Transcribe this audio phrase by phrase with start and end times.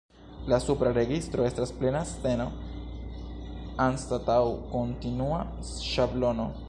[0.51, 2.47] La supra registro estas plena sceno,
[3.87, 4.41] anstataŭ
[4.73, 5.43] kontinua
[5.91, 6.53] ŝablono.